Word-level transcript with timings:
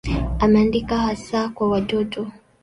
Ameandika 0.39 0.97
hasa 0.97 1.49
kwa 1.49 1.69
watoto. 1.69 2.27